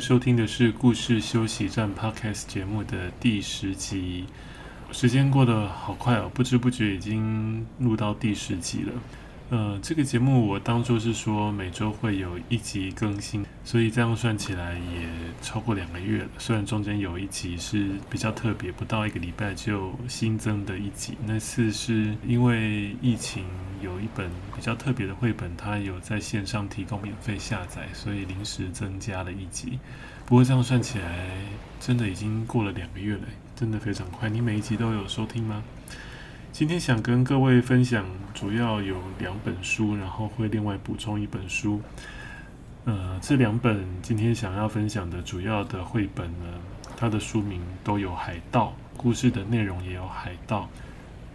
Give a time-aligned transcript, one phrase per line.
[0.00, 4.26] 收听的是故事休息站 Podcast 节目的第十集，
[4.92, 8.92] 时间过得好快哦，不知不觉已经录到第十集了。
[9.50, 15.08] 呃，这个节目我当初是说每周会有一集更新，所以这样算起来也
[15.40, 16.28] 超过两个月了。
[16.38, 23.44] 虽然中间有一集是比较特别，不到一个礼拜就新增的一集，那次是因为疫情
[23.80, 29.78] 有一本比较特别的绘本，它有在线上提供免费下载，所以临时增加了一集。
[30.26, 31.28] 不过这样算起来，
[31.80, 33.22] 真的已经过了两个月了，
[33.56, 34.28] 真的非常快。
[34.28, 35.62] 你每一集都有收听吗？
[36.52, 41.80] 今天想跟各位分享，主要有两本书，然后会另外补充一本书。
[42.84, 46.46] 呃，这两本今天想要分享的主要的绘本呢，
[46.96, 50.68] 它的书名都有海盗，故事的内容也有海盗。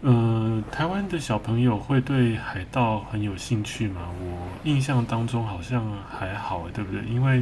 [0.04, 4.02] 呃，台湾的小朋友会对海盗很有兴趣吗？
[4.20, 7.02] 我印象当中好像还好，对不对？
[7.06, 7.42] 因为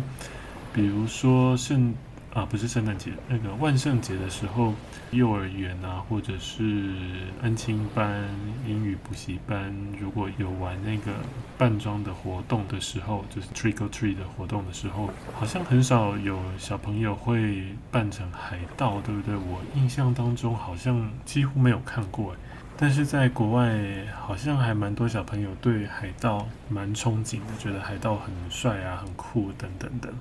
[0.71, 1.93] 比如说圣。
[2.33, 4.73] 啊，不是圣诞节，那个万圣节的时候，
[5.11, 6.95] 幼儿园啊，或者是
[7.43, 8.23] 安亲班、
[8.65, 11.11] 英语补习班，如果有玩那个
[11.57, 19.35] 扮装的活动的时候，就是 trick or treat 的活动的时候，好像很少有小朋友会扮成海盗，对不对？
[19.35, 22.33] 我印象当中好像几乎没有看过，
[22.81, 23.79] 但是在国外
[24.19, 30.11] 好像还蛮多小朋友对海盗蛮憧憬的，觉得海盗很帅啊，很酷等等等。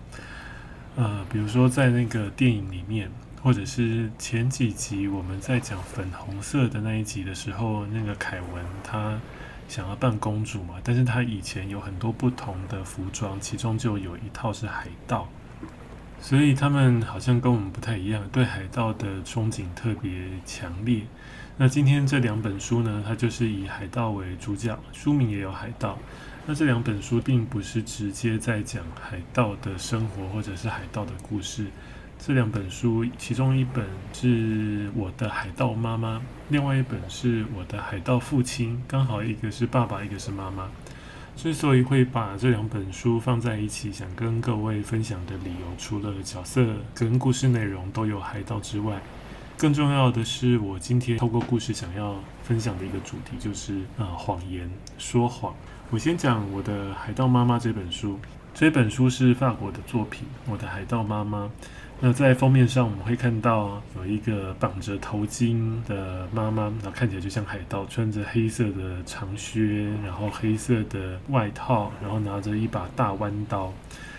[0.94, 3.11] 呃，比如说在那个电影里面，
[3.42, 9.19] 或者是前几集我们在讲粉红色的那一集的时候，那个凯文他
[9.66, 15.26] 想要扮公主嘛，但是他以前有很多不同的服装，其中就有一套是海盗，
[16.20, 20.10] 所以他们好像跟我们不太一样，对海盗的憧憬特别
[20.44, 21.00] 强烈。
[21.62, 25.98] 那今天这两本书呢，它就是以海盗为主角，书名也有海盗。
[26.47, 31.66] 那这两本书并不是直接在讲海盗的生活或者是海盗的故事，
[32.19, 33.84] 这两本书其中一本
[34.15, 40.66] 是我的海盗妈妈，另外一本是我的海盗父亲，刚好一个是爸爸，一个是妈妈。
[41.37, 48.99] 之所以会把这两本书放在一起，想跟各位分享的理由，除了角色跟故事内容都有海盗之外，
[49.60, 54.66] 更重要的是，我今天透过故事想要分享的一个主题就是啊，谎言，
[54.97, 55.54] 说谎。
[55.91, 58.19] 我先讲我的海盗妈妈这本书，
[58.54, 61.50] 这本书是法国的作品，我的海盗妈妈。
[62.00, 73.70] 那在封面上我们会看到有一个绑着头巾的妈妈，然后看起来就像海盗，穿着黑色的长靴，然后黑色的外套，然后拿着一把大弯刀，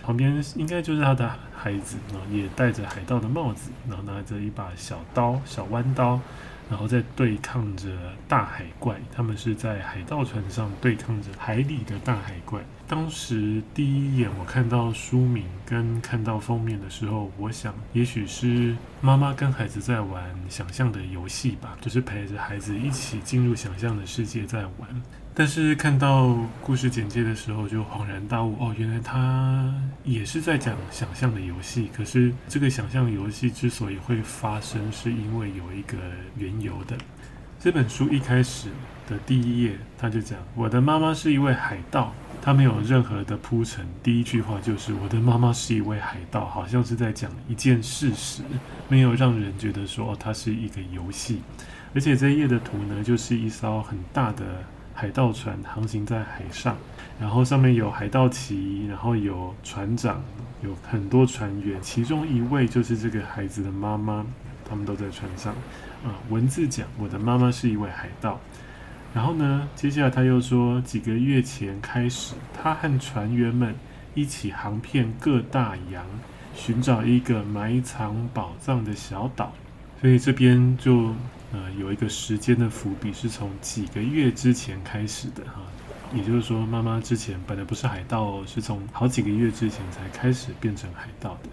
[0.02, 6.20] 旁边应该就是他的孩子，然后也戴着海盗的帽子，然后拿着一把小刀，小弯刀。
[6.70, 7.90] 然后在对抗着
[8.26, 12.62] 大海怪，他们是在海盗船上对抗着海里的大海怪。
[12.88, 25.02] 当时第一眼我看到书名跟看到封面的时候，我想也许是妈妈跟孩子在玩想象的游戏吧，就是陪着孩子一起进入想象的世界在玩。
[25.34, 31.88] 但是看到故事简介的时候，就恍然大悟哦，原来他也是在讲想象的游戏。
[31.96, 35.96] 可是这个想象游戏之所以会发生，是因为有一个
[36.36, 36.94] 缘由的。
[37.58, 38.68] 这本书一开始
[39.08, 42.12] 的第一页，他就讲我的妈妈是一位海盗，
[42.42, 48.42] 他没有任何的铺陈，第一句话就是我的妈妈是一位海盗，好像是在讲一件事实，
[48.86, 51.40] 没有让人觉得说，它是一个游戏。
[51.94, 54.44] 而且这一页的图呢，就是一艘很大的。
[54.94, 56.76] 海盗船航行在海上，
[57.18, 60.22] 然后上面有海盗旗，然后有船长，
[60.62, 64.24] 有很多船员，其中一位就是这个孩子的妈妈，
[64.68, 65.54] 他们都在船上。
[66.04, 68.38] 啊，文字讲我的妈妈是一位海盗，
[69.14, 73.74] 然后呢，接下来他又说几个月前开始，他和船员们
[74.14, 76.04] 一起航遍各大洋，
[76.54, 79.52] 寻找一个埋藏宝藏的小岛，
[80.00, 81.14] 所以这边就。
[81.52, 85.60] 呃，有一个时间的伏笔，是从几个月之前开始的哈，
[86.14, 91.50] 也就是说，妈妈之前本来不是海盗哦，是从好几个月之前才开始变成海盗的。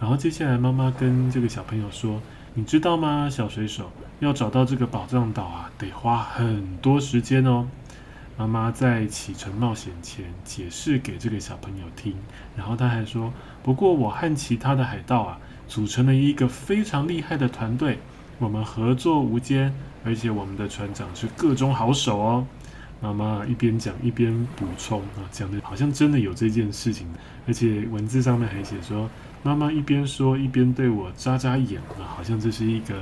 [0.00, 2.20] 然后接下来，妈妈跟这个小朋友说
[2.54, 7.68] ：“你知道吗，小水手，要找到这个宝藏岛啊，得花很多时间哦。
[8.36, 12.16] 妈妈在启程冒险前解释给这个小朋友听，
[12.56, 13.32] 然后他还说
[13.62, 15.38] ：“不过我和其他的海盗啊，
[15.68, 18.00] 组成了一个非常厉害的团队，
[18.38, 19.72] 我们合作无间，
[20.04, 22.46] 而且我们的船长是各中好手哦。”
[23.00, 27.06] 妈妈一边讲一边补充啊，讲的好像真的有这件事情，
[27.46, 29.10] 而且文字上面还写说，
[29.42, 32.94] 妈妈一边说一边对我眨眨眼啊，好像这是一个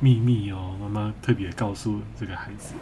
[0.00, 0.74] 秘密哦。
[0.80, 2.74] 妈妈特别告诉这个孩子。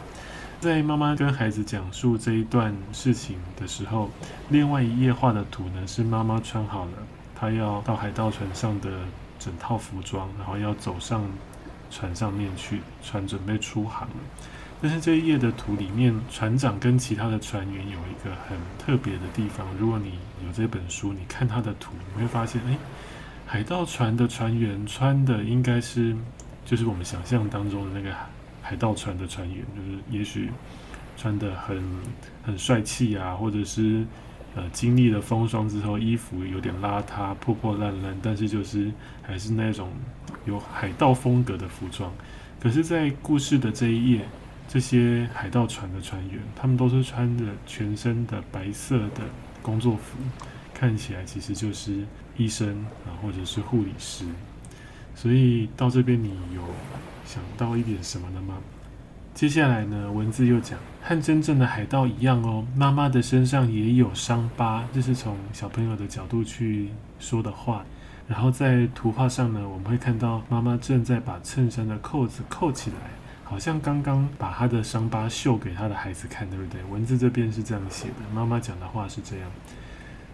[0.59, 4.09] 在妈妈跟孩子讲述这一段事情的时候，
[4.49, 6.91] 另外一页画的图呢，是妈妈穿好了
[7.35, 8.89] 她要到海盗船上的
[9.37, 11.21] 整套服装，然后要走上
[11.93, 14.15] 船上面去，船准备出航了。
[14.81, 19.65] 但是这一页的图里面，船长跟其他的船员有一个很特别的地方。
[19.79, 22.75] 如果你有这本书，你看他的图，你会发现，哎，
[23.45, 26.15] 海盗船的船员穿的应该是，
[26.65, 28.13] 就是我们想象当中的那个。
[28.65, 30.49] 海盗船的船员就是，也许
[31.17, 31.83] 穿得很
[32.41, 34.05] 很帅气啊，或者是
[34.55, 38.91] 呃经历了风霜之后，衣服有点邋遢、破破烂烂，但是就是
[39.21, 39.89] 还是那种
[40.45, 42.11] 有海盗风格的服装。
[42.59, 44.21] 可是，在故事的这一页，
[44.69, 49.21] 这些海盗船的船员，他们都是穿着全身的白色的
[49.61, 50.17] 工作服，
[50.73, 52.05] 看起来其实就是
[52.37, 54.25] 医生啊，或者是护理师。
[55.13, 56.61] 所以到这边，你有
[57.25, 58.57] 想到一点什么了吗？
[59.33, 66.89] 接下来呢，文字又讲，和真正的海盗一样哦，妈妈的身上也有伤疤，这是从小朋友的角度去
[67.19, 67.83] 说的话。
[68.27, 72.97] 然后在图画上呢，我们会看到妈妈正在把衬衫的扣子扣起来，
[73.43, 76.83] 好像刚刚把她的伤疤秀给她的孩子看，对不对？
[76.83, 79.51] 文字这边是这样写的，妈妈讲的话是这样：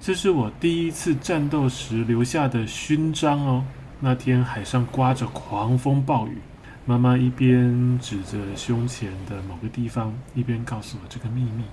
[0.01, 3.63] 这是我第一次战斗时留下的勋章哦。
[4.01, 6.37] 那天海上刮着狂风暴雨，
[6.89, 11.63] 妈妈一边指着胸前的某个地方，一边告诉我这个秘密。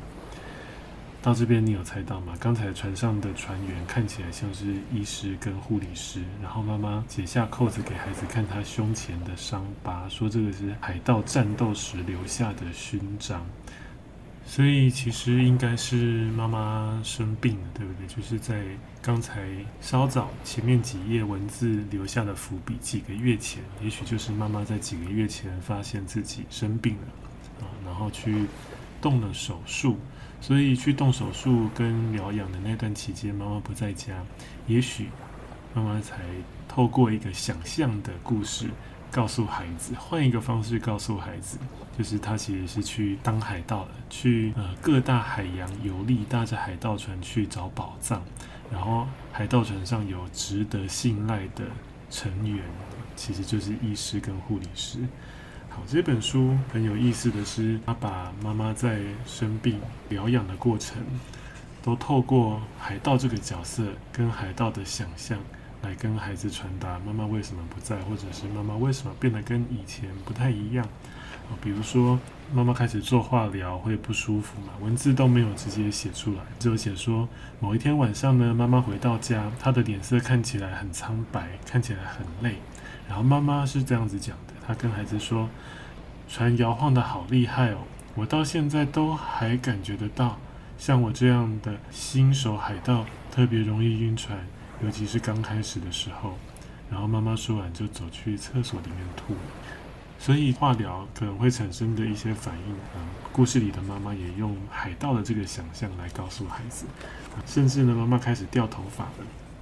[1.23, 2.35] 到这边你有猜到吗？
[2.39, 13.41] 刚才船上的船员看起来像是医师跟护理师，然后妈妈解下扣子给孩子看他胸前的伤疤，说这个是海盗战斗时留下的勋章。
[14.47, 18.07] 所以其实应该是妈妈生病了，对不对？
[18.07, 18.63] 就是在
[19.03, 19.43] 刚才
[19.81, 28.47] 稍早前面几页文字留下的伏笔，几个月前，也许就是妈妈在几个月前发现自己生病了啊，然后去
[29.03, 29.99] 动了手术。
[30.41, 34.23] 所以去动手术跟疗养的那段期间，妈妈不在家，
[34.67, 35.09] 也许
[35.75, 36.21] 妈妈才
[36.69, 38.69] 透过一个想象的故事。
[39.17, 41.57] 告诉孩子，换一个方式告诉孩子，
[41.97, 48.23] 就是他其实是去当海盗的，去呃各大海洋游历，搭着海盗船去找宝藏。
[48.71, 51.65] 然后海盗船上有值得信赖的
[52.11, 52.63] 成员，
[53.17, 54.99] 其实就是医师跟护理师。
[55.71, 59.81] 好，这本书很有意思的是，他把妈妈在生病
[60.11, 60.99] 疗养的过程，
[61.83, 63.83] 都透过海盗这个角色
[64.13, 65.39] 跟海盗的想象。
[65.83, 70.87] 来跟孩子传达妈妈为什么不在，或者是妈妈为什么变得跟以前不太一样。
[71.63, 72.19] 比如说
[72.53, 77.29] 妈妈开始做化疗会不舒服嘛，文字都没有直接写出来，只有写说
[77.61, 82.57] 某一天晚上呢，妈妈回到家，她的脸色看起来很苍白，看起来很累。
[83.09, 85.49] 然后妈妈是这样子讲的，她跟孩子说
[86.29, 87.79] ：“船摇晃得好厉害哦，
[88.17, 90.41] 我到现在都还感觉得到，
[90.77, 94.37] 像我这样的新手海盗特别容易晕船。”
[94.83, 96.37] 尤其是刚开始的时候，
[96.91, 99.41] 然后妈妈说完就走去厕所里面吐了，
[100.19, 103.01] 所以化疗可能会产生的一些反应，嗯，
[103.33, 106.85] 故事里的妈妈也用海盗的这个想象来告诉孩子，
[107.47, 109.13] 甚至呢，妈妈开始掉头发了，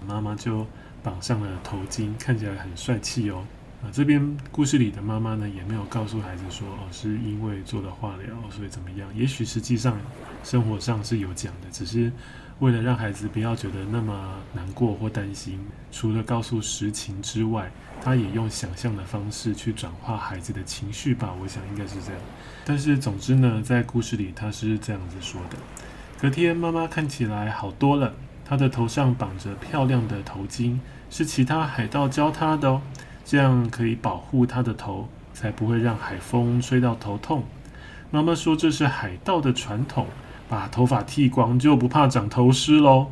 [0.04, 0.66] 妈妈就
[1.02, 3.44] 绑上了头巾，看起来很帅气哦。
[3.84, 9.08] 啊，这边故事里的妈妈呢，也没有告诉孩子说，哦，是因为做了化疗，所以怎么样？
[9.16, 9.96] 也许实际上
[10.42, 12.10] 生活上是有讲的，只是。
[12.60, 14.14] 为了让孩子不要觉得那么
[14.52, 15.58] 难过或担心，
[15.90, 17.70] 除了告诉实情之外，
[18.00, 21.34] 他也用想象的方式去转化孩子的情绪吧。
[21.42, 22.20] 我想应该是这样。
[22.64, 25.56] 但是总之呢，在故事里他是这样子说的：
[26.20, 30.78] 隔天妈妈看起来好多了，她的头上绑着漂亮的头巾，
[31.10, 32.80] 是其他海盗教她的哦，
[33.24, 37.44] 这样可以保护她的头，才不会让海风吹到头痛。
[38.10, 40.06] 妈妈说这是海盗的传统。
[40.48, 43.08] 把头发剃光就不怕长头虱喽。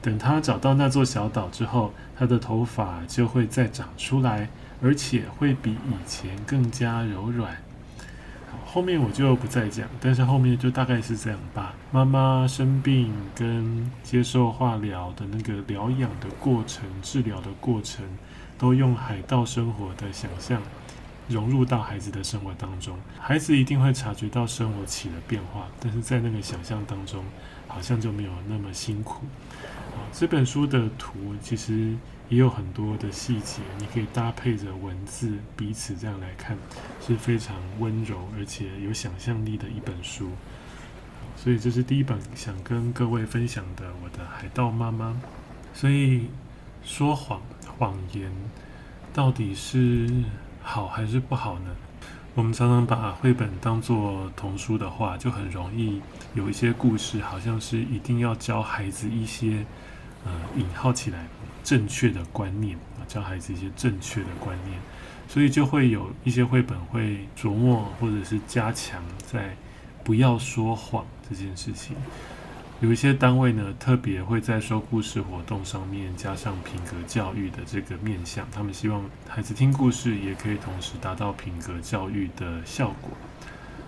[0.00, 4.48] 等他找到那座小岛之后，他的头发就会再长出来，
[4.82, 7.56] 而且会比以前更加柔软。
[8.64, 11.74] 后面我就不再讲，但是后面就大概是这样吧。
[11.90, 18.04] 妈妈生病跟接受化疗的那个疗养的过程、治疗的过程，
[18.58, 20.60] 都用海盗生活的想象
[21.32, 27.24] 融入到孩子的生活当中，孩子一定会察觉到生活起了变化，但是在那个想象当中，
[27.66, 29.24] 好像就没有那么辛苦。
[29.92, 31.96] 啊，这本书的图其实
[32.28, 36.56] 也有很多的细节，你可以搭配着文字，彼此这样来看，
[37.00, 40.30] 是非常温柔而且有想象力的一本书。
[41.36, 45.20] 所以这是第一本想跟各位分享的我的海盗妈妈。
[45.74, 46.28] 所以
[46.84, 47.40] 说谎
[47.78, 48.30] 谎言
[49.12, 50.08] 到底是
[50.62, 51.70] 好还是不好呢？
[52.34, 56.00] 我们常常把绘本当作童书的话，就很容易
[56.32, 59.66] 有一些故事，好像是一定要教孩子一些
[60.24, 61.26] 呃引号起来
[61.62, 64.78] 正确的观念啊，教孩子一些正确的观念，
[65.28, 69.54] 所以就会有一些绘本会琢磨或者是加强在
[70.02, 71.94] 不要说谎这件事情。
[72.82, 83.12] 有一些单位呢，特别会在说故事活动上面加上品格教育的这个面向，他们希望孩子听故事也可以同时达到品格教育的效果。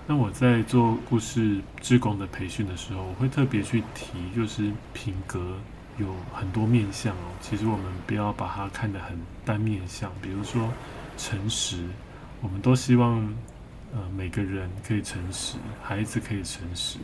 [0.07, 5.57] 那我在做故事志工的培训的时候，我会特别去提，就是品格
[5.99, 7.35] 有很多面向哦。
[7.41, 10.73] 其实我们不要把它看得很单面向，比如说
[11.17, 11.85] 诚实，
[12.41, 13.19] 我们都希望
[13.93, 17.01] 呃每个人可以诚实，孩子可以诚实。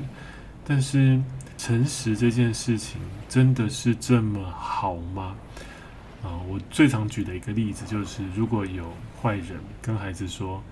[0.65, 1.21] 但是
[1.63, 2.99] 诚实这件事情
[3.29, 5.37] 真的是这么好吗？
[6.23, 8.91] 啊，我最常举的一个例子就是，如果有
[9.21, 10.63] 坏人跟孩子说：“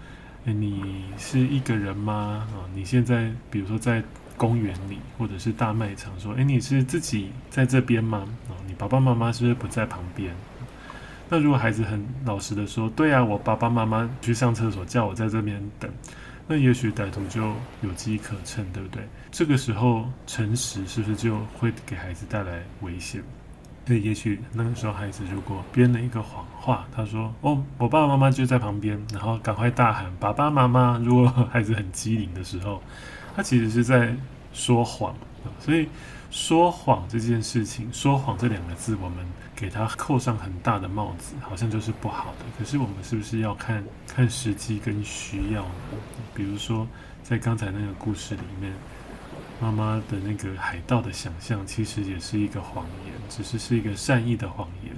[0.47, 4.03] 诶，你是一个人吗？”啊，你现在比如说在
[4.39, 10.35] 公园里或者是大卖场说：“诶，你是自己在这边吗？”啊，你爸爸妈妈是不是不在旁边？
[11.29, 15.91] 那如果孩子很老实的说：“对啊，我爸爸妈妈去上厕所，叫我在这边等。”
[16.51, 17.53] 那也许歹徒就
[17.83, 19.07] 有机可乘，对不对？
[19.31, 23.23] 这个时候诚实是不是就会给孩子带来危险？
[23.85, 32.83] 那也许那个时候孩子如果编了一个谎话，他说：“哦，我爸爸妈妈就在旁边。”然后赶快大喊：“爸爸妈妈！”如果 孩子很机灵的时候，
[33.37, 34.15] 他其实是在
[34.53, 35.15] 说谎。
[35.61, 35.89] 所以
[36.31, 42.45] 说谎这件事情，说谎这两个字，我们给他扣上很大的帽子，好像就是不好的。
[42.59, 45.71] 可是我们是不是要看看时机跟需要呢？
[46.35, 46.87] 比如说，
[47.23, 48.73] 在刚才那个故事里面，
[49.59, 54.93] 妈妈的那个海盗的想象，其实也是一个谎言，只是是一个善意的谎言，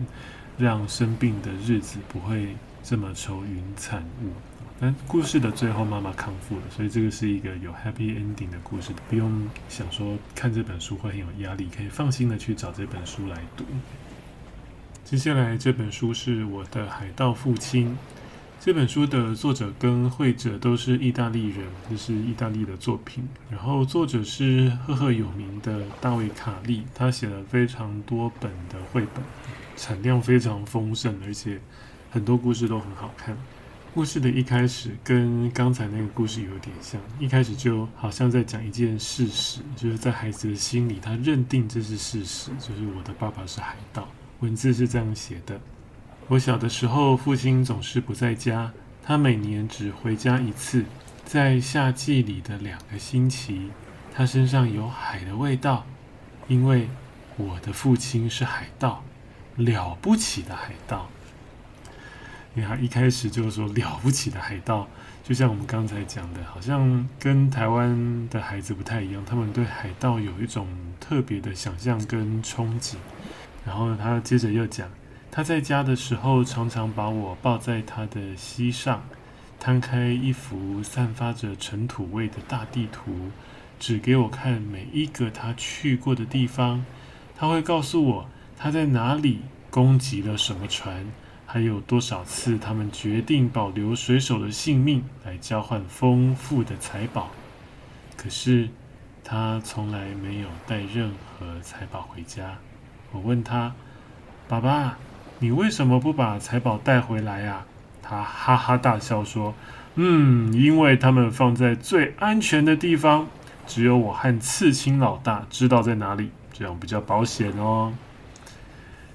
[0.58, 4.32] 让生病的日子不会这么愁云惨雾。
[4.80, 13.64] 但故事的最后，妈妈康复了，所以这个是一个有 happy ending 的故事，不用想说看这本书会很有压力，可以放心的去找这本书来读。
[15.04, 17.94] 接下来这本书是我的海盗父亲，
[18.58, 23.28] 这本书的作者跟绘者都是意大利人，这是意大利的作品。
[23.50, 29.22] 然后作者是赫赫有名的大卫卡利，他写了非常多本的绘本，
[29.76, 31.60] 产量非常丰盛，而且
[32.10, 33.36] 很多故事都很好看。
[33.92, 44.06] 故事的一开始跟刚才那个故事有点像，一开始就好像在讲一件事实，就是在孩子的心里，他认定这是事实，就是我的爸爸是海盗。
[44.38, 45.60] 文字是这样写的：
[46.28, 50.84] 我小的时候，父亲总是不在家，他每年只回家一次，
[51.24, 53.70] 在夏季里的两个星期，
[54.14, 55.84] 他身上有海的味道，
[56.46, 56.88] 因为
[57.36, 59.02] 我的父亲是海盗，
[59.56, 61.10] 了不起的海盗。
[62.60, 64.86] 你看，一开始就是说了不起的海盗，
[65.24, 70.66] 就像我们刚才讲的，好像跟台湾的孩子不太一样，他们对海盗有一种
[71.00, 72.96] 特别的想象跟憧憬。
[73.64, 74.86] 然后他接着又讲，
[75.30, 79.02] 他在家的时候常常把我抱在他的膝上，
[79.58, 83.30] 摊开一幅散发着尘土味的大地图，
[83.78, 86.84] 指给我看每一个他去过的地方。
[87.38, 89.40] 他会告诉我他在哪里
[89.70, 91.06] 攻击了什么船。
[91.52, 97.30] 还有多少次，他们决定保留水手的性命来交换丰富的财宝？
[98.16, 98.68] 可是
[99.24, 102.56] 他从来没有带任何财宝回家。
[103.10, 103.74] 我问他
[104.46, 104.96] ：“爸爸，
[105.40, 107.66] 你为什么不把财宝带回来啊？”
[108.00, 109.52] 他哈哈大笑说
[109.96, 113.26] ：“嗯，因为他们放在最安全的地方，
[113.66, 117.92] 只有我和刺青老大知道在哪里，这样比较保险哦。”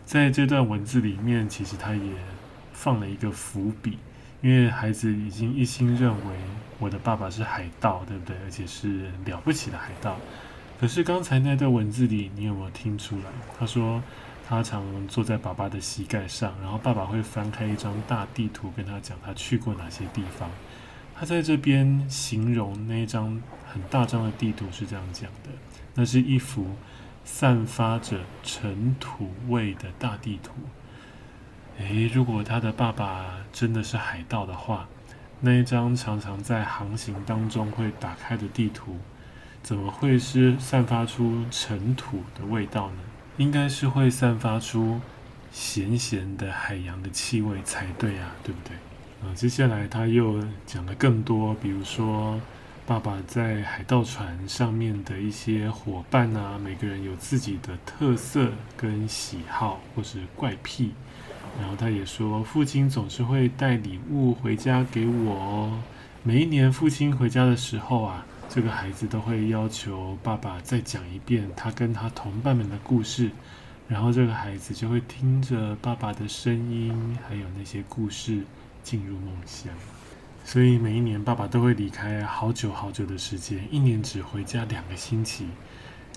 [0.05, 2.12] 在这段文字里面，其实他也
[2.71, 3.97] 放了一个伏笔，
[4.41, 6.35] 因为孩子已经一心认为
[6.77, 8.38] 我的爸爸是海盗，对不对？
[8.45, 10.15] 而且是了不起的海盗。
[10.79, 13.24] 可是刚才那段文字里，你有没有听出来？
[13.57, 14.01] 他说
[14.47, 20.50] 他常坐在爸爸的膝盖上，然后爸爸会翻开一张大地图，跟他讲他去过哪些地方。
[21.15, 25.50] 他在这边形容那张很大张的地图是这样讲的：
[25.95, 26.67] 那是一幅。
[27.25, 30.53] 散发着尘土味的大地图。
[31.79, 34.88] 诶，如果他的爸爸真的是海盗的话，
[35.41, 38.98] 那一张常常在航行当中会打开的地图，
[39.62, 43.00] 怎么会是散发出尘土的味道呢？
[43.36, 45.01] 应该是会散发出
[45.51, 48.77] 咸咸的海洋的气味才对啊，对不对？
[49.27, 52.39] 啊，接下来他又讲了更多，比如说
[52.87, 60.91] 爸爸在海盗船上面的一些伙伴啊，每个人有自己的特色跟喜好或是怪癖。
[61.59, 65.83] 然后他也说，父亲总是会带礼物回家给我哦。
[66.21, 73.31] 每一年父亲回家的时候啊，这个孩子都会要求爸爸再讲一遍他跟他同伴们的故事。
[73.87, 78.43] 然后这个孩子就会听着爸爸的声音，还有那些故事
[78.83, 79.73] 进入梦乡。
[80.45, 85.47] 所以每一年爸爸都会离开好久好久的时间，一年只回家两个星期，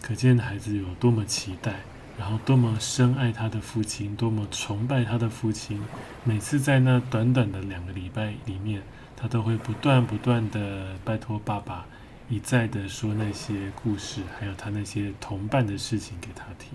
[0.03, 1.73] 可见孩子有多么期待。
[2.19, 5.81] 然后多么深爱他的父亲，多么崇拜他的父亲。
[6.25, 8.83] 每次在那短短的两个礼拜里面，
[9.17, 11.87] 他都会不断不断的拜托爸爸，
[12.29, 16.71] 一再的说那些故事，还有他那些同伴的事情给他听。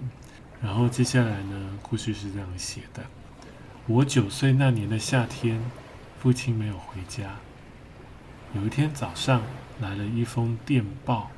[0.62, 3.04] 然后接下来呢，故事是这样写的：
[3.86, 5.62] 我九岁那年的夏天，
[6.24, 7.36] 父亲没有回家。
[8.56, 9.42] 有一天早上，
[9.82, 11.30] 来了一封电报。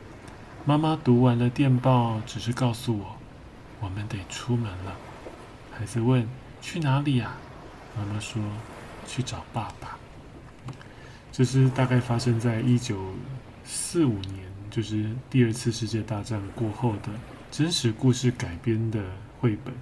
[0.63, 3.17] 妈妈读完了电报，只是告诉我。
[3.79, 4.95] 我们得出门了。
[5.75, 6.27] 孩子问
[6.61, 7.33] ：“去哪里呀？”
[7.97, 8.39] 妈妈说
[9.07, 9.97] ：“去找爸爸。”
[11.33, 13.15] 这是大概发生在一九
[13.63, 17.09] 四五年，就是第二次世界大战过后的
[17.49, 19.03] 真实故事改编的
[19.39, 19.73] 绘本。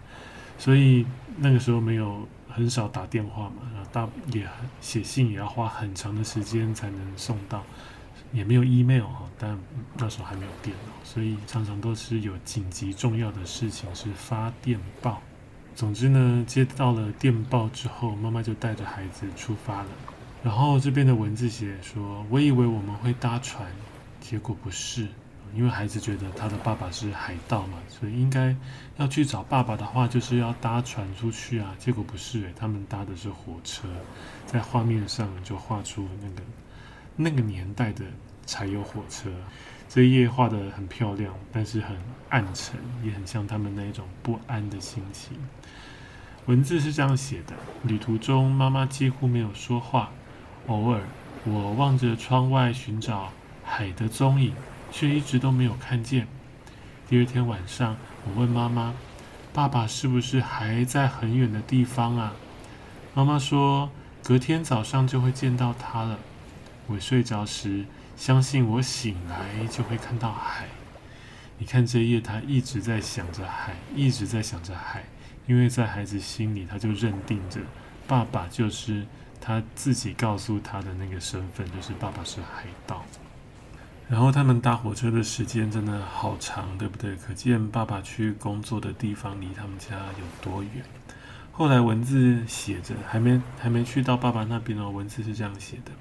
[0.58, 1.06] 所以
[1.40, 4.48] 那个时候没有很少打电话嘛，然后大也
[4.80, 7.64] 写信也要花很长的时间才能送到。
[8.32, 9.60] 也没有 email 哈，但
[9.96, 15.22] 那时候还没有电脑，所以常常都是有紧急重要的事情是发电报。
[15.76, 19.88] 总之呢，接到了电报之后，妈妈就带着孩子出发了。
[20.44, 23.68] 然后这边的文字写说：“我以为我们会搭船，
[24.20, 25.08] 结果不是，
[25.56, 28.56] 因为孩子觉得他的爸爸是海盗嘛，所以应该
[28.98, 31.76] 要去找爸爸的话，就是要搭船出去啊。
[31.78, 33.88] 结果不是诶，他们搭的是火车，
[34.46, 36.42] 在画面上就画出那个。”
[37.16, 38.04] 那个年代的
[38.48, 39.30] 柴油火车，
[39.88, 41.96] 这一页画得很漂亮，但是很
[42.30, 45.38] 暗沉，也很像他们那种不安的心情。
[46.48, 50.10] 文字是这样写的：旅途中，妈妈几乎没有说话，
[50.66, 51.04] 偶尔
[51.46, 53.32] 我望着窗外寻找
[53.64, 54.52] 海的踪影，
[54.94, 56.28] 却一直都没有看见。
[57.10, 58.94] 第二天晚上，我问妈妈
[59.52, 62.36] ：“爸爸是不是还在很远的地方啊？”
[63.16, 63.90] 妈妈说
[64.24, 66.20] ：“隔天早上就会见到他了。”
[66.86, 70.68] 我睡着时，相信我醒来就会看到海。
[71.58, 75.06] 你看这一页，他一直在想着海，一直在想着海，
[75.48, 77.60] 因为在孩子心里，他就认定着
[78.06, 79.08] 爸爸就是
[79.42, 83.04] 他自己告诉他的那个身份，就是爸爸是海盗。
[84.10, 87.16] 然后他们搭火车的时间真的好长，对不对？
[87.16, 90.84] 可见爸爸去工作的地方离他们家有多远。
[91.52, 95.92] 后来文字写着，还没还没去到爸爸那边哦，文字是这样写的。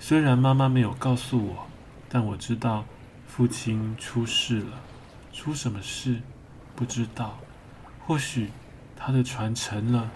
[0.00, 1.66] 虽然妈妈没有告诉我，
[2.08, 2.84] 但我知道
[3.26, 4.80] 父亲出事了。
[5.32, 6.20] 出什么事？
[6.74, 7.38] 不知道。
[8.06, 8.50] 或许
[8.96, 10.10] 他的船沉了。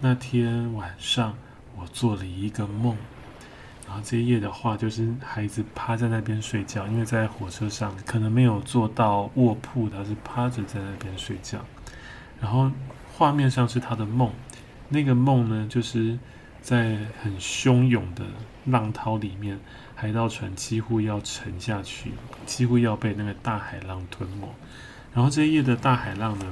[0.00, 1.36] 那天晚上，
[1.76, 2.96] 我做了一个梦。
[3.94, 11.64] 然后这一页的话，就是孩子趴在那边睡觉，因为在火车上可能没有坐到卧铺，他是趴着在那边睡觉。
[12.40, 12.68] 然后
[13.16, 14.32] 画面上是他的梦，
[14.88, 16.18] 那个梦呢，就是。
[16.64, 18.24] 在很汹涌的
[18.64, 19.60] 浪涛里面，
[19.94, 22.12] 海盗船几乎要沉下去，
[22.46, 24.48] 几乎要被那个大海浪吞没。
[25.12, 26.46] 然后这一页的大海浪呢，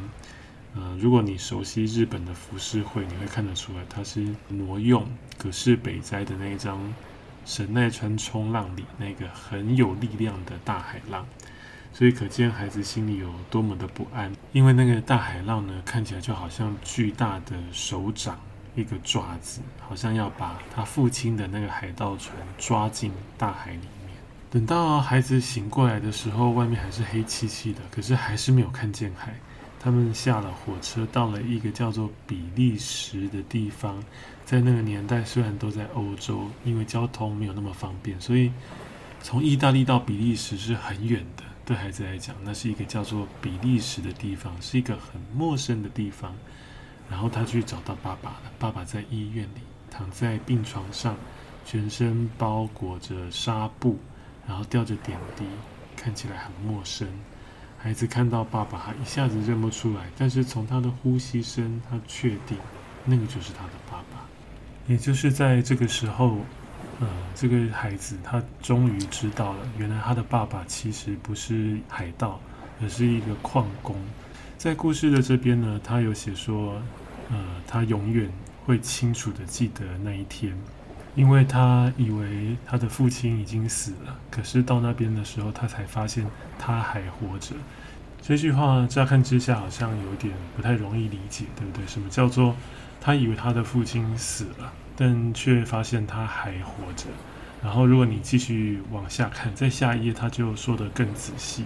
[0.74, 5.06] 呃，如果你熟悉日本的浮世绘，你会看得出来，它是挪用
[5.38, 6.78] 葛饰北斋的那一张
[7.44, 11.26] 神奈川冲浪里那个很有力量的大海浪，
[11.92, 18.38] 所以可见孩子心里有多么的不安，因为那个大海浪呢，看起来就好像巨大的手掌。
[18.74, 24.16] 一个爪子，好像要把他父亲的那个海盗船抓进大海里面。
[24.50, 29.34] 等到孩子醒过来的时候，外面还是黑漆漆的，可是还是没有看见海。
[29.78, 34.02] 他们下了火车，到了一个叫做比利时的地方。
[34.44, 38.52] 在那个年代，虽然都在欧洲，因为交通没有那么方便，所以
[39.22, 41.44] 从意大利到比利时是很远的。
[41.64, 46.34] 对孩子来讲，那是一个叫做比利时的地方，是一个很陌生的地方。
[47.08, 48.52] 然后他去找到爸爸了。
[48.58, 51.16] 爸爸在医院里躺在病床上，
[51.64, 53.98] 全身包裹着纱布，
[54.46, 55.44] 然后吊着点滴，
[55.96, 57.06] 看起来很陌生。
[57.78, 62.56] 孩子看到爸爸，他一下子认不出来，但是从他的呼吸声，他确定
[63.04, 64.11] 那个就是他的爸爸。
[64.86, 66.38] 也就是在这个时候，
[67.00, 72.40] 呃，这个孩子他终于知道了，原来他的爸爸其实不是海盗，
[72.82, 73.96] 而是一个矿工。
[74.58, 76.80] 在故事的这边呢，他有写说，
[77.30, 78.30] 呃，他永远
[78.64, 80.56] 会清楚地记得那一天，
[81.14, 86.26] 因为他以为他的父亲已经死了，可是到那边的时候，他才发现
[86.58, 87.54] 他还活着。
[88.20, 91.84] 这句话乍看之下好像有点不太容易理解，对不对？
[91.88, 92.54] 什么叫做
[93.04, 97.06] 他以为他的父亲死了，但却发现他还活着？
[97.60, 101.64] 然后如果你继续往下看，在下一页他就说得更仔细，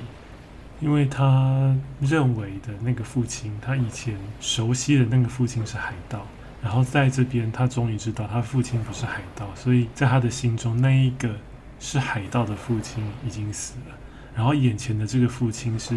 [0.80, 6.26] 因为他认为的那个父亲，他以前熟悉的那个父亲是海盗，
[6.62, 11.30] 然后在这边他终于知道他父亲不是海盗，所以在他的心中那一个
[11.78, 13.94] 是海盗的父亲已经死了，
[14.34, 15.94] 然后眼前的这个父亲是。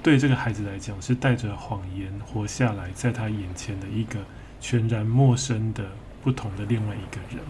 [0.00, 4.20] 对这个孩子来讲，是带着谎言活下来，在他眼前的一个
[4.60, 5.84] 全然陌生的、
[6.22, 7.44] 不同的另外一个人。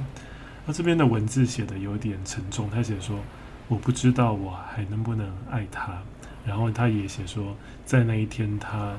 [0.67, 3.19] 那这边的文字写得有点沉重，他写说
[3.69, 6.03] ：“我不知道我还能不能爱他。”
[6.45, 8.95] 然后他也写说，在那一天，他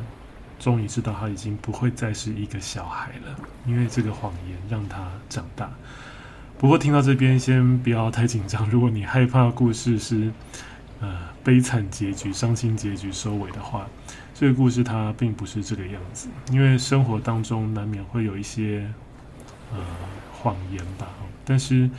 [0.59, 5.69] 终于知道他已经不会再是一个小孩了，因为这个谎言让他长大。
[6.57, 8.69] 不过听到这边，先不要太紧张。
[8.69, 10.31] 如果你害怕故事是……
[11.01, 13.87] 呃，悲惨结局、伤心结局收尾的话，
[14.39, 16.29] 这个故事它并不是这个样子。
[16.49, 18.89] 因为生活当中难免会有一些
[19.73, 19.79] 呃
[20.31, 21.05] 谎言吧，
[21.43, 21.89] 但是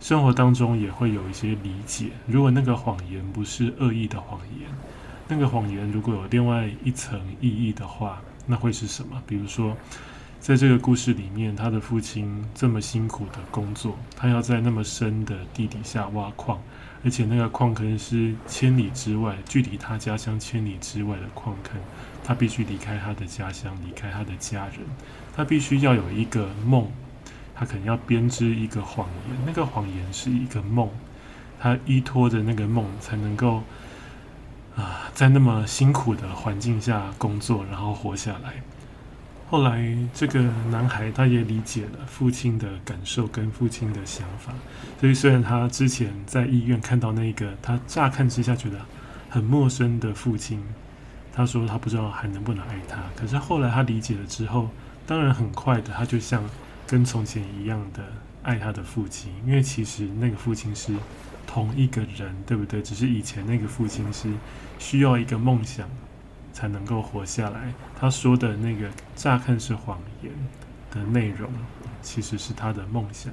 [0.00, 2.06] 生活当中也会有一些理解。
[2.26, 4.66] 如果那个谎言不是恶意的谎言，
[5.28, 9.22] 那个谎言如果有另外一层意义的话，那会是什么？
[9.26, 9.76] 比如说，
[10.40, 16.58] 在这个故事里面，他的父亲这么辛苦的工作，他要在那么深的地底下挖矿。
[17.04, 21.78] 而且那个矿坑是千里之外，距离他家乡千里之外的矿坑，
[22.24, 24.78] 他必须离开他的家乡，离开他的家人，
[25.36, 26.90] 他必须要有一个梦，
[27.54, 30.88] 他可能要编织一个谎言，那个谎言是一个梦，
[31.60, 33.62] 他依托着那个梦才能够
[34.74, 38.54] 啊，在那么辛苦的环境下工作，然后活下来。
[39.50, 44.52] 后来，这个男孩他也理解了父亲的感受跟父亲的想法，
[44.98, 48.80] 所以虽然他之前在医院看到那个他乍看之下觉得
[49.28, 50.60] 很陌生的父亲，
[51.32, 54.70] 他说他不知道还能不能爱他，可是后来他理解了之后，
[55.06, 56.42] 当然很快的他就像
[56.86, 58.02] 跟从前一样的
[58.42, 60.92] 爱他的父亲，因为其实那个父亲是
[61.46, 62.82] 同一个人，对不对？
[62.82, 64.28] 只是以前那个父亲是
[64.80, 65.88] 需要一个梦想。
[66.64, 67.74] 才能够活下来。
[67.94, 70.32] 他说的那个乍看是谎言
[70.90, 71.50] 的内容，
[72.00, 73.30] 其实是他的梦想。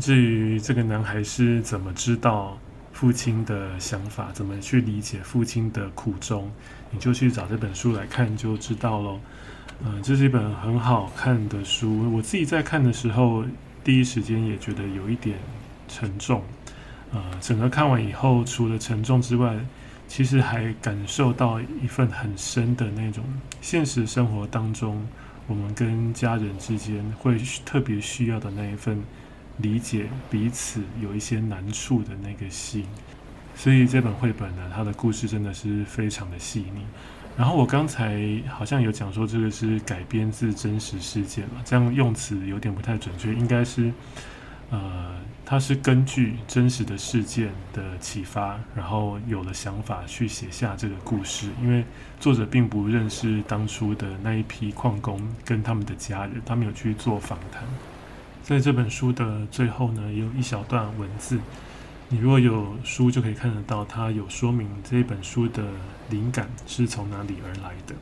[0.00, 2.58] 至于这个男孩是怎么知道
[2.92, 6.50] 父亲的想法，怎么去理解父亲的苦衷，
[6.90, 9.20] 你就去找这本书来看就知道喽。
[9.84, 12.12] 嗯、这是一本很好看的书。
[12.12, 13.44] 我自己在看的时候，
[13.84, 15.38] 第一时间也觉得有一点
[15.86, 16.42] 沉重。
[17.12, 19.56] 呃，整个看完以后，除了沉重之外，
[20.06, 23.24] 其实还感受到一份很深的那种
[23.60, 25.04] 现实生活当中，
[25.46, 29.02] 我们跟家人之间会特别需要的那一份
[29.58, 32.86] 理解彼此有一些难处的那个心。
[33.56, 36.82] 所以这本绘本呢，它的故事真的是非常的细腻。
[37.36, 43.92] 然后我刚才好像有讲说这个是改编自真实事件嘛，这样用词有点不太准确，应该是
[44.70, 45.14] 呃。
[45.46, 51.48] 他是根据真实的事件的启发，然后有了想法去写下这个故事。
[51.62, 51.84] 因为
[52.18, 57.62] 作者并不认识当初的那一批矿工跟他们的家人，他们有去做访谈。
[58.42, 61.38] 在这本书的最后呢，有一小段文字，
[62.08, 65.62] 你如果有书就可以看得到，它有说明这本书的
[66.08, 67.94] 灵感是从哪里而来的。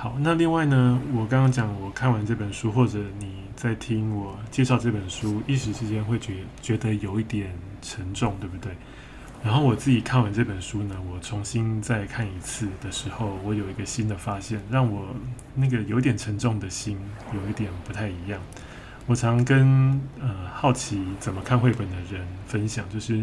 [0.00, 7.50] 好，那另外呢，我刚刚讲，我看完这本书，或者你在听我介绍这本书，一时之间会觉觉得有一点
[7.82, 8.72] 沉重，对不对？
[9.44, 15.14] 然后我自己看完这本书呢，我重新再看一次的时候，我有一个新的发现，让我
[15.54, 16.98] 那个有点沉重的心
[17.34, 18.40] 有一点不太一样。
[19.04, 23.22] 我常跟呃好奇怎么看绘本的人分享，就是。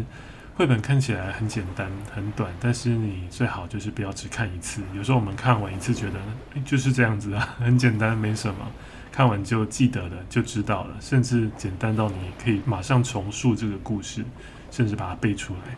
[0.58, 4.82] 绘本看起来很简单、很短，但是你最好就是不要只看一次。
[4.92, 6.18] 有时候我们看完一次，觉得
[6.64, 8.66] 就是这样子啊， 很简单，没什么，
[9.12, 14.24] 看完就记得了，就知道了，甚至简单到你可以马上重述这个故事，
[14.72, 15.76] 甚至把它背出来。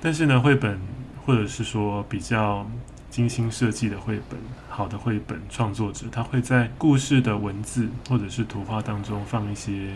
[0.00, 0.80] 但是呢，绘本
[1.26, 2.66] 或者是说比较
[3.10, 4.40] 精心设计的绘本，
[4.70, 9.90] 好的绘本创作者，他会在故事的文字或者是图画当中放一些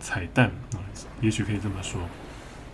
[0.00, 0.80] 彩蛋啊，
[1.20, 2.00] 也许可以这么说。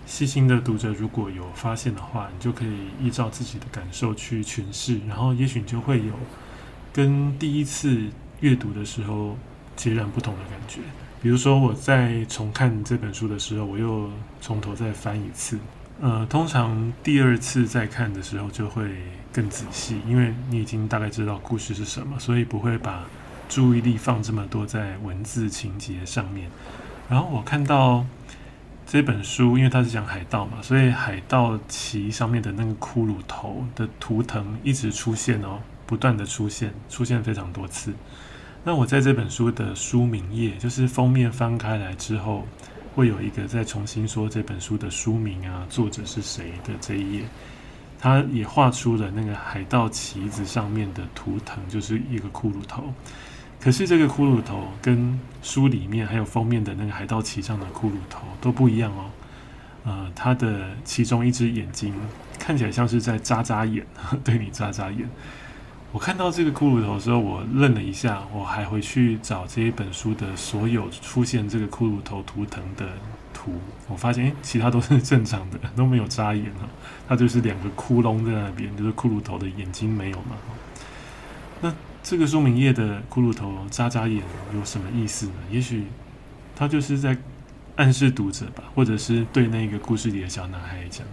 [0.08, 6.14] 细心的读者如果有发现的话，你就可以依照自己的感受去诠释，然后也许你就会有
[6.94, 8.06] 跟第一次
[8.40, 9.36] 阅读的时候
[9.76, 10.80] 截然不同的感觉。
[11.20, 15.58] 比如说我在重看这本书的时候，我又从头再翻一次。
[16.00, 18.90] 呃，通常第二次再看的时候就会
[19.30, 23.04] 更仔细，因为你已经大概知道故事是什么，所以不会把
[23.46, 26.50] 注意力放这么多在文字情节上面。
[27.10, 28.06] 然后我看到
[28.90, 37.92] 这本书，因为它是讲海盗嘛，所以海盗旗上面的那个骷髅头的图腾一直出现哦，不断的出现，出现非常多次。
[38.64, 42.44] 那我在这本书的书名页，就是封面翻开来之后。
[42.94, 47.24] 会有一个再重新说这本书的书名啊，作者是谁的这一页，
[47.96, 52.92] 他也画出了那个海盗旗子上面的图腾，就是一个骷髅头。
[53.60, 59.04] 可是这个骷髅头跟书里面还有封面的那个海盗旗上的骷髅头都不一样哦。
[59.84, 61.94] 呃，他的其中一只眼睛
[62.38, 63.86] 看起来像是在眨眨眼，
[64.22, 65.08] 对你眨眨眼。
[65.90, 72.86] 我看到这个骷髅头的时候，我愣了一下，我还回去找这一本书的所有出现这个骷髅头图腾的
[73.32, 73.52] 图，
[73.88, 76.68] 我发现诶，其他都是正常的，都没有眨眼啊，
[77.08, 80.36] 它就是两个窟窿在那边，就是骷髅头的眼睛没有嘛。
[82.02, 84.22] 这个说明页的骷髅头眨眨眼
[84.54, 85.32] 有什么意思呢？
[85.50, 85.84] 也许
[86.56, 87.16] 他就是在
[87.76, 91.06] 暗示读者吧，或者是对那个故事里的小男孩讲，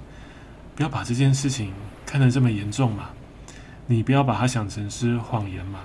[0.75, 1.73] 不要把这件事情
[2.05, 3.09] 看得这么严重嘛。
[3.87, 5.79] 你不要把它想成是谎言嘛。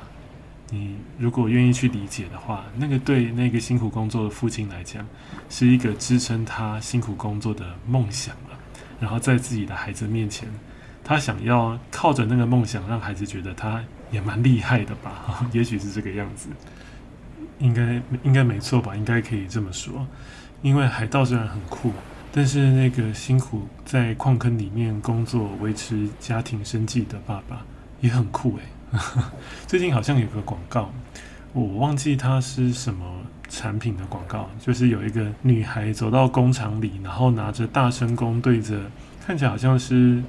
[0.71, 5.05] 你如果愿意去理解的话，那个对那个辛苦工作的父亲来讲，
[5.49, 8.59] 是一个支撑他辛苦工作的梦想了。
[9.01, 10.49] 然后在自己的孩子面前，
[11.03, 15.47] 他想要靠着那个梦想，让孩子觉得他也蛮厉害的吧？
[15.53, 16.49] 也许是这个样子，
[17.59, 18.95] 应该应该没错吧？
[18.95, 20.07] 应该可以这么说。
[20.63, 21.93] 因为海盗虽然很酷，
[22.33, 27.65] 但是那个辛苦在矿坑里面工作、维持家庭生计的爸爸。
[28.03, 28.99] 也很酷诶，
[29.69, 30.91] 最近好像有个广告，
[31.53, 33.05] 我忘记它是什么
[33.47, 38.91] 产品的广告，就是有一个女孩走到工厂里，然后拿着大声公对着
[39.27, 40.23] 看起来好像是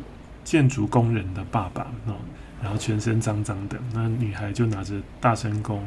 [0.44, 2.16] 建筑工人的爸爸哦，
[2.62, 5.82] 然后全身脏脏的，那女孩就拿着大声公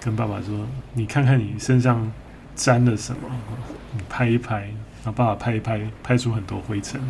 [0.00, 2.12] 跟爸爸说：“你看看你身上
[2.54, 3.20] 沾了什么，
[3.92, 4.70] 你拍一拍。”
[5.04, 7.00] 然后爸爸拍一拍，拍出很多灰尘，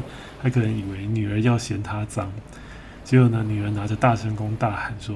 [0.43, 2.33] 他可能以为女儿要嫌他脏。
[3.05, 5.15] 结果呢，女儿拿着大声公大喊说：“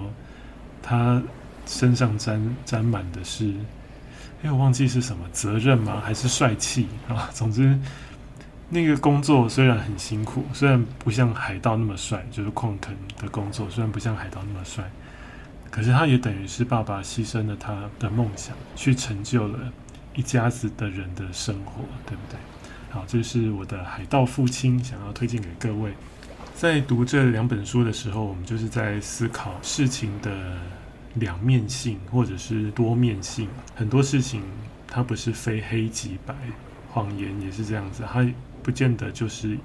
[0.83, 1.23] 她
[1.65, 3.55] 身上沾沾满的是，
[4.43, 6.03] 哎，我忘记是什么责任吗？
[6.05, 7.31] 还是帅气啊？
[7.33, 7.79] 总之，
[8.69, 14.91] 那个工作虽然很辛苦，虽然不像海盗那么帅，就是矿坑的工作，虽然不像海盗那么帅，
[15.71, 19.59] 可是他也等于是爸爸牺牲了他的梦想，去成就了
[20.15, 22.39] 一家子的人的生活，对不对？
[22.91, 25.93] 好，这是我的海盗父亲，想要推荐给各位。”
[26.57, 30.57] 在读这两本书的时候，我们就是在思考事情的
[31.15, 33.47] 两面性，或者是多面性。
[33.75, 34.43] 很多事情
[34.89, 36.35] 它不是非黑即白，
[36.91, 38.27] 谎言也是这样子，它
[38.67, 39.57] 不见得就是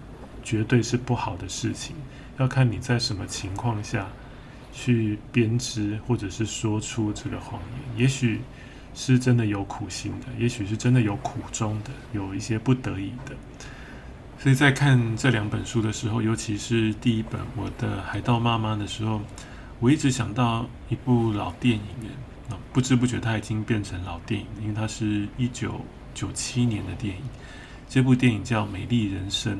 [0.44, 1.96] 绝对是不好的事情，
[2.38, 4.08] 要看你在什么情况下
[4.72, 8.04] 去编织或者是说出这个谎言。
[8.04, 8.42] 也许
[8.94, 13.36] 是真的有苦心的，也许是真的有苦衷的，有一些不得已的。
[14.38, 19.20] 所以在看这两本书的时候，尤其是第一本《我的海盗妈妈》的时候，
[19.80, 21.82] 我一直想到一部老电影，
[22.72, 25.82] 不知不觉它已经变成老电影，因为它是一九
[26.14, 27.24] 九七年的电影。
[27.92, 29.54] 这部电影叫《美丽人生》，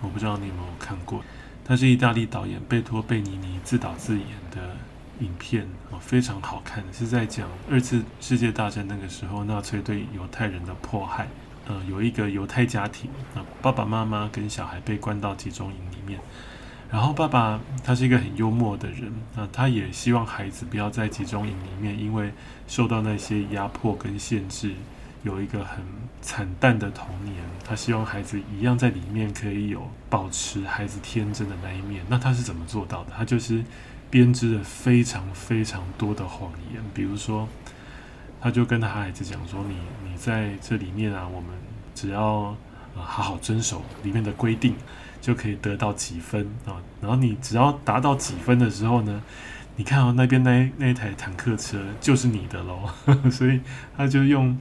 [0.00, 1.22] 我不知道你有没有看过。
[1.64, 4.76] 它是意大利导演贝托贝尼尼自导自演的
[5.20, 5.64] 影片，
[6.00, 11.28] 非常好看，是在讲二次世界大战那个时候纳粹对犹太人的迫害。
[11.68, 13.08] 呃，有一个犹太家庭，
[13.62, 16.18] 爸爸妈妈跟小孩被关到集中营里面，
[16.90, 22.32] 然后爸爸他是一个很幽默的人那，他也希望孩子不要在集中营里面，因为
[22.66, 24.72] 受到那些压迫跟限制，
[25.26, 25.84] 有一个很
[26.22, 27.36] 惨淡的童年。
[27.68, 32.02] 他希望孩子一样在里面可以有保持孩子天真的那一面。
[32.08, 33.10] 那他是怎么做到的？
[33.16, 33.64] 他就是
[34.08, 37.46] 编织了非常非常多的谎言，比如说。
[38.38, 39.74] 他就跟他孩子讲说：“你
[40.08, 41.50] 你在这里面啊，我们
[41.96, 42.54] 只要
[42.94, 44.76] 好好遵守里面的规定，
[45.20, 46.76] 就可以得到几分啊。
[47.00, 49.20] 然后你只要达到几分的时候呢，
[49.74, 52.88] 你看哦，那边那那一台坦克车就是你的喽。
[53.32, 53.60] 所以
[53.96, 54.56] 他就用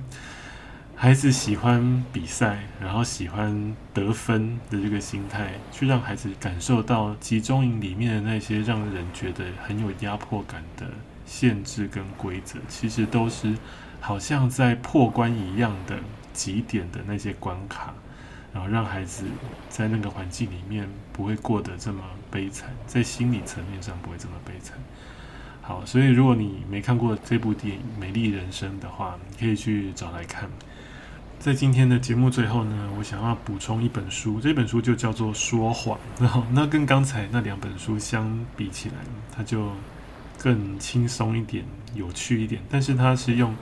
[0.97, 10.87] 孩子喜欢比赛，然后喜欢得分的这个心态，去让孩子感受到集中营里面的那些让人觉得很有压迫感的。”
[11.25, 13.57] 限制跟规则其实都是
[13.99, 15.97] 好像在破关一样的
[16.31, 17.95] 极点的那些关卡，
[18.53, 19.25] 然后让孩子
[19.67, 24.77] 在那个环境里面不会过得这么悲惨，在心理层面上不会这么悲惨。
[25.63, 30.47] 好，所以如果你没看过这部电影《美丽人生》的话，你可以去找来看。
[31.39, 38.95] 在今天的节目最后呢，我想要补充一本书，这本书就叫做《说谎》，然后那跟刚才那两本书相比起来，
[39.31, 39.69] 它就
[40.39, 43.55] 更轻松一点、有趣一点，但是它是用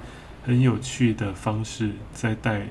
[0.46, 2.66] 很有趣的方式在带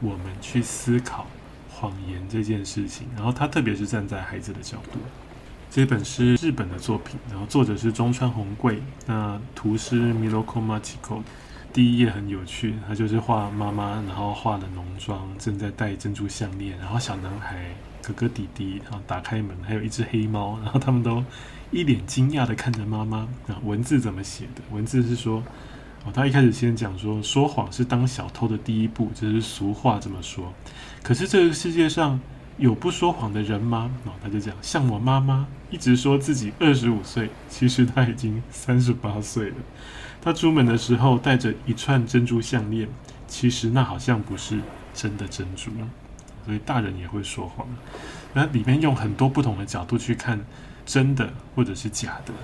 [0.00, 1.26] 我们去思考
[1.70, 4.98] 谎言这件事情，然后它特别是站在孩子的角度。
[5.70, 11.22] 这本是日本的作品，然后作者是中川宏贵，那图是 Miroko Machiko。
[11.72, 17.64] 第一页很有趣，他就是画妈妈，然后画了浓妆，正在戴珍珠项链，然后小男孩、
[18.02, 21.22] 哥哥、弟弟，然后打开门，还有一只黑猫，然后他们都
[21.70, 23.18] 一脸惊讶地看着妈妈。
[23.46, 24.62] 啊，文字怎么写的？
[24.72, 25.44] 文字是说，
[26.04, 30.52] 哦，他一开始先讲说，说谎是当小偷的第一步，这是俗话这么说。
[31.02, 32.18] 可是这个世界上
[32.56, 33.90] 有不说谎的人吗？
[34.04, 39.56] 哦，他就讲，像我妈妈，一直说自己二十五岁，其实她已经三十八岁了。
[40.28, 42.86] 他出门的时候带着一串珍珠项链，
[43.26, 44.60] 其实那好像不是
[44.92, 45.70] 真的珍珠，
[46.44, 47.66] 所以大人也会说谎。
[48.34, 50.38] 那里面用很多不同的角度去看
[50.84, 52.34] 真的或者是假的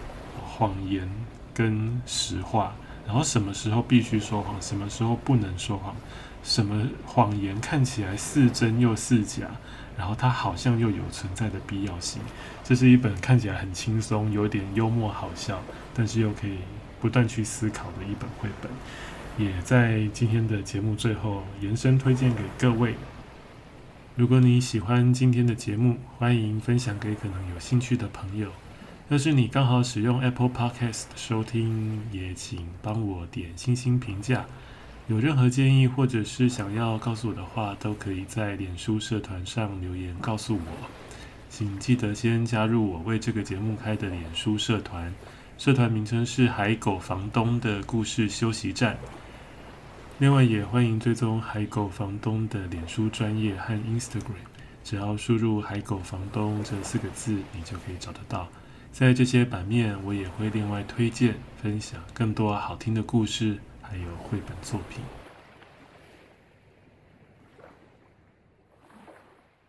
[0.42, 1.07] 谎言
[1.53, 2.73] 跟实话，
[3.07, 5.94] 然后什么时候必须说谎，什么时候不能说谎，
[6.42, 9.42] 什么谎言看起来似真又似假，
[9.99, 12.23] 然后它好像又有存在的必要性。
[12.62, 15.61] 这是一本看起来很轻松，有点幽默好笑，
[15.92, 16.57] 但是又可以。
[17.04, 18.70] 不断去思考的一本绘本，
[19.36, 22.94] 也在今天的节目最后延伸推荐给各位。
[24.16, 28.48] 如果你喜欢今天的节目，欢迎分享给可能有兴趣的朋友。
[29.10, 34.46] 要是你刚好使用 Apple Podcast 收听，也请帮我点星星评价。
[35.06, 40.88] 有任何建议或者是想要告诉我的话，都可以在脸书社团上留言告诉我。
[41.50, 45.12] 请记得先加入我为这个节目开的脸书社团。
[45.64, 48.98] 社团名称是海狗房东的故事休息站。
[50.18, 54.44] 另外，也欢迎追踪海狗房东的脸书专业和 Instagram，
[54.85, 58.46] 只要输入“海狗房东”这四个字，你就可以找得到。
[58.92, 65.00] 在这些版面，我也会另外推荐分享更多好听的故事，还有绘本作品。